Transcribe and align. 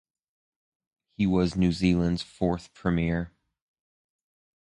He 1.15 1.27
was 1.27 1.55
New 1.55 1.71
Zealand's 1.71 2.23
fourth 2.23 2.73
Premier. 2.73 3.33